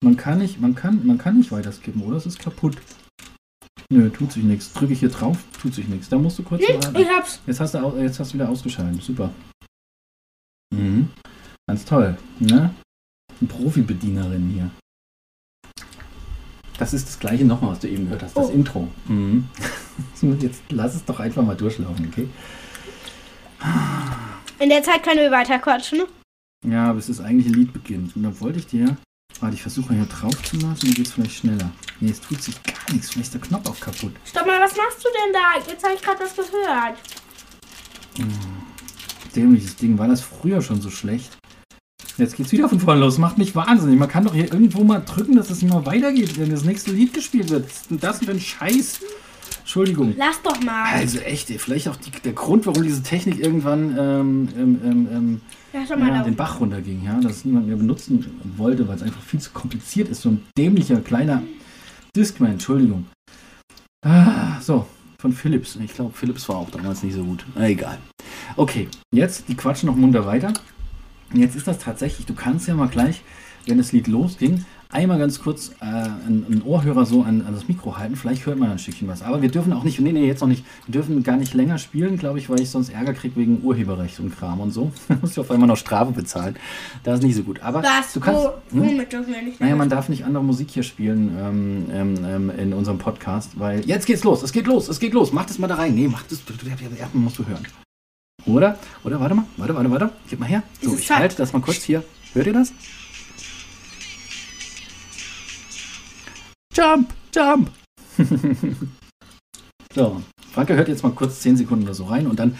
[0.03, 2.17] Man kann nicht, man kann, man kann nicht weiter skippen, oder?
[2.17, 2.75] Es ist kaputt.
[3.91, 4.71] Nö, tut sich nichts.
[4.73, 6.09] Drücke ich hier drauf, tut sich nichts.
[6.09, 6.95] Da musst du kurz warten.
[6.99, 7.39] Ich hab's.
[7.47, 9.01] Jetzt hast du, jetzt hast du wieder ausgeschaltet.
[9.01, 9.31] Super.
[10.71, 11.09] Mhm.
[11.67, 12.17] Ganz toll.
[12.39, 12.73] Ne?
[13.41, 14.69] Eine Profi-Bedienerin hier.
[16.77, 18.37] Das ist das gleiche nochmal, was du eben gehört hast.
[18.37, 18.51] Das Oh.
[18.51, 18.87] Intro.
[19.07, 19.49] Mhm.
[20.39, 22.29] Jetzt lass es doch einfach mal durchlaufen, okay?
[24.59, 26.03] In der Zeit können wir weiter quatschen.
[26.65, 28.15] Ja, bis das eigentliche Lied beginnt.
[28.15, 28.97] Und dann wollte ich dir.
[29.39, 31.71] Warte, ich versuche mal hier drauf zu lassen, dann geht es vielleicht schneller.
[32.01, 33.11] Nee, es tut sich gar nichts.
[33.11, 34.13] Vielleicht ist der Knopf auch kaputt.
[34.25, 35.71] Stopp mal, was machst du denn da?
[35.71, 36.97] Jetzt habe ich gerade was gehört.
[39.35, 39.97] Dämliches Ding.
[39.97, 41.37] War das früher schon so schlecht?
[42.17, 43.17] Jetzt geht's wieder von vorne los.
[43.17, 43.97] Macht mich wahnsinnig.
[43.97, 47.13] Man kann doch hier irgendwo mal drücken, dass es immer weitergeht, wenn das nächste Lied
[47.13, 47.69] gespielt wird.
[47.89, 48.99] Denn das für ein Scheiß?
[49.59, 50.15] Entschuldigung.
[50.17, 50.95] Lass doch mal.
[50.95, 55.41] Also echt, ey, vielleicht auch die, der Grund, warum diese Technik irgendwann ähm, ähm, ähm,
[55.71, 58.25] Lass doch mal ja, den Bach runterging, ja, dass es niemand mehr benutzen
[58.57, 60.21] wollte, weil es einfach viel zu kompliziert ist.
[60.21, 61.43] So ein dämlicher kleiner
[62.15, 63.05] Discman, Entschuldigung.
[64.05, 64.87] Ah, so,
[65.19, 65.75] von Philips.
[65.75, 67.45] Ich glaube, Philips war auch damals nicht so gut.
[67.55, 67.99] Na, egal.
[68.55, 70.53] Okay, jetzt, die quatschen noch munter weiter.
[71.33, 73.21] Jetzt ist das tatsächlich, du kannst ja mal gleich,
[73.67, 77.97] wenn das Lied losging, einmal ganz kurz äh, einen, Ohrhörer so an, an das Mikro
[77.97, 78.15] halten.
[78.15, 79.21] Vielleicht hört man ein Stückchen was.
[79.21, 81.77] Aber wir dürfen auch nicht, nee, nee, jetzt noch nicht, wir dürfen gar nicht länger
[81.77, 84.91] spielen, glaube ich, weil ich sonst Ärger kriege wegen Urheberrecht und Kram und so.
[85.07, 86.55] Da muss ich auf einmal noch Strafe bezahlen.
[87.03, 87.61] Das ist nicht so gut.
[87.61, 88.13] Aber Was?
[88.13, 88.41] du kannst.
[88.71, 88.97] Wo, Hm?
[89.09, 92.73] dürfen wir nicht Naja, man darf nicht andere Musik hier spielen ähm, ähm, ähm, in
[92.73, 95.31] unserem Podcast, weil jetzt geht's los, es geht los, es geht los.
[95.31, 95.93] Mach das mal da rein.
[95.93, 97.65] Nee, mach das, du, du, du, erstmal musst du hören.
[98.45, 98.79] Oder?
[99.03, 100.11] Oder, warte mal, warte, warte, warte.
[100.29, 100.63] Gib mal her.
[100.81, 102.03] So, Es ich halte das mal kurz hier.
[102.33, 102.73] Hört ihr das?
[106.79, 107.71] Jump, jump.
[109.93, 110.21] so,
[110.53, 112.55] Franke hört jetzt mal kurz 10 Sekunden oder so rein und dann,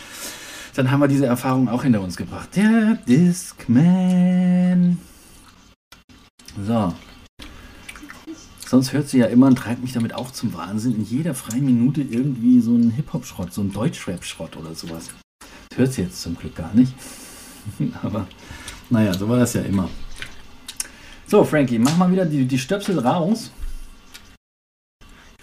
[0.76, 2.50] dann haben wir diese Erfahrung auch hinter uns gebracht.
[2.58, 5.00] Der Discman.
[6.68, 6.94] So.
[8.68, 10.96] Sonst hört sie ja immer und treibt mich damit auch zum Wahnsinn.
[10.96, 15.12] In jeder freien Minute irgendwie so ein Hip-Hop-Schrott, so ein Deutschrap-Schrott oder sowas.
[15.70, 16.94] Das hört sie jetzt zum Glück gar nicht.
[18.04, 18.28] Aber
[18.90, 19.88] naja, so war das ja immer.
[21.26, 23.52] So, Frankie, mach mal wieder die, die Stöpsel raus.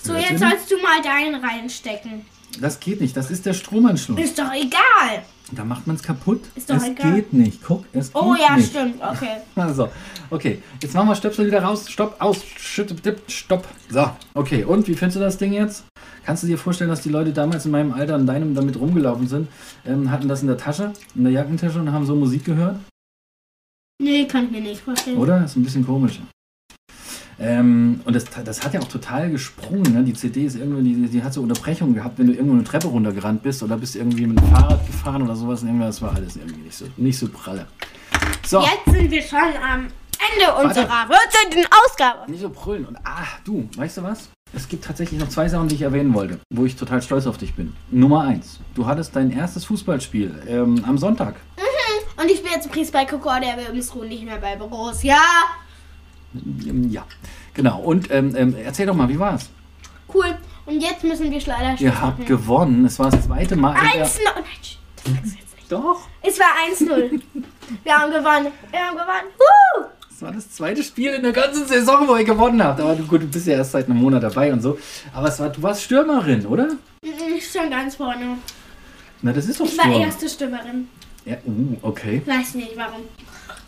[0.07, 2.25] So, jetzt sollst du mal deinen reinstecken.
[2.61, 4.19] Das geht nicht, das ist der Stromanschluss.
[4.19, 5.23] Ist doch egal.
[5.53, 6.43] Da macht man es kaputt.
[6.55, 7.15] Ist doch es egal.
[7.15, 7.63] geht nicht.
[7.63, 8.71] Guck, es geht Oh ja, nicht.
[8.71, 8.97] stimmt.
[9.03, 9.37] Okay.
[9.57, 9.89] Also,
[10.31, 10.63] okay.
[10.83, 11.89] Jetzt machen wir Stöpsel wieder raus.
[11.91, 13.67] Stopp, aus, schütt, dipp, stopp.
[13.91, 14.65] So, okay.
[14.65, 15.85] Und wie findest du das Ding jetzt?
[16.25, 19.29] Kannst du dir vorstellen, dass die Leute damals in meinem Alter an deinem damit rumgelaufen
[19.29, 19.49] sind,
[19.85, 22.81] ähm, hatten das in der Tasche, in der Jackentasche und haben so Musik gehört?
[24.03, 25.19] Nee, kann ich mir nicht vorstellen.
[25.19, 25.45] Oder?
[25.45, 26.21] ist ein bisschen komisch.
[27.39, 29.93] Ähm, und das, das hat ja auch total gesprungen.
[29.93, 30.05] Ne?
[30.05, 32.87] Die CD ist irgendwie, die, die hat so Unterbrechungen gehabt, wenn du irgendwo eine Treppe
[32.89, 35.63] runtergerannt bist oder bist irgendwie mit dem Fahrrad gefahren oder sowas.
[35.63, 37.67] Und irgendwas war alles irgendwie nicht so, nicht so pralle.
[38.47, 38.61] So.
[38.61, 39.89] Jetzt sind wir schon am
[40.33, 41.07] Ende unserer
[41.51, 41.67] 14.
[41.85, 42.31] Ausgabe.
[42.31, 42.87] Nicht so brüllen.
[42.87, 44.29] Und ah, du, weißt du was?
[44.55, 47.37] Es gibt tatsächlich noch zwei Sachen, die ich erwähnen wollte, wo ich total stolz auf
[47.37, 47.75] dich bin.
[47.91, 51.35] Nummer eins, du hattest dein erstes Fußballspiel ähm, am Sonntag.
[52.17, 55.17] Und ich bin jetzt Priest bei Concordia Wilmsruh, nicht mehr bei Borussia.
[55.17, 55.66] Ähm,
[56.91, 57.05] Ja,
[57.55, 57.81] genau.
[57.81, 59.49] Und ähm, ähm, erzähl doch mal, wie war's?
[60.13, 60.37] Cool.
[60.67, 62.27] Und jetzt müssen wir leider Schluss Ihr habt machen.
[62.27, 62.85] gewonnen.
[62.85, 63.77] Es war das zweite Mal.
[63.77, 64.19] in der- 1-0.
[64.25, 65.73] Nein, sch- das sagst jetzt nicht.
[65.73, 67.21] Doch, Es war 1-0.
[67.85, 68.53] wir haben gewonnen.
[68.71, 69.31] Wir haben gewonnen.
[69.39, 69.85] Woo!
[70.11, 72.81] es war das zweite Spiel in der ganzen Saison, wo ihr gewonnen habt.
[72.81, 74.79] Aber du, gut, du bist ja erst seit einem Monat dabei und so.
[75.15, 76.69] Aber es war, du warst Stürmerin, oder?
[77.03, 78.39] Ich stand ganz vorne.
[79.23, 80.01] Na, das ist doch Ich war Sturm.
[80.03, 80.89] erste Stimmerin.
[81.25, 82.23] Ja, uh, okay.
[82.25, 83.03] Weiß nicht warum.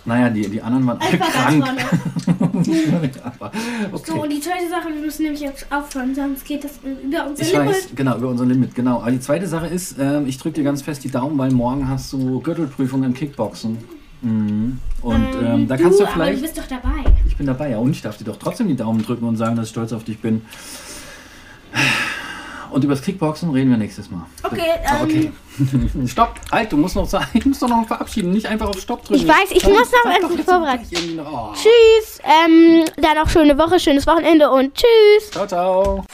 [0.09, 1.65] Naja, die, die anderen waren alle krank.
[3.39, 3.53] Aber,
[3.93, 4.21] So, okay.
[4.21, 7.53] und die zweite Sache, wir müssen nämlich jetzt aufhören, sonst geht das über unser Ich
[7.53, 7.69] Limit.
[7.69, 9.01] weiß, genau, über unser Limit, genau.
[9.03, 11.89] Aber die zweite Sache ist, ähm, ich drücke dir ganz fest die Daumen, weil morgen
[11.89, 13.77] hast du Gürtelprüfung im Kickboxen.
[14.23, 14.79] Mhm.
[15.03, 16.39] Und ähm, da kannst du aber vielleicht.
[16.39, 17.05] du bist doch dabei.
[17.27, 19.57] Ich bin dabei, ja, und ich darf dir doch trotzdem die Daumen drücken und sagen,
[19.57, 20.43] dass ich stolz auf dich bin.
[22.71, 24.27] Und über das Kickboxen reden wir nächstes Mal.
[24.43, 25.33] Okay, ähm, okay.
[26.07, 26.35] Stopp!
[26.51, 29.23] Halt, du musst noch sagen, du musst doch noch verabschieden, nicht einfach auf Stopp drücken.
[29.23, 31.21] Ich weiß, ich muss noch etwas vorbereiten.
[31.21, 31.53] Oh.
[31.55, 32.21] Tschüss.
[32.25, 35.31] Ähm, dann noch schöne Woche, schönes Wochenende und tschüss.
[35.31, 36.05] Ciao, ciao.